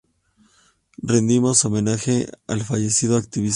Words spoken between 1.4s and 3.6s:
homenaje al fallecido activista